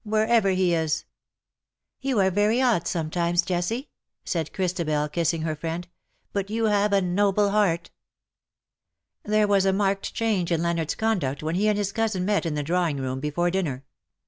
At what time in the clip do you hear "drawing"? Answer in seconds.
12.63-12.95